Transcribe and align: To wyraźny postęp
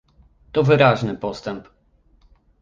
To 0.51 0.63
wyraźny 0.63 1.15
postęp 1.17 1.67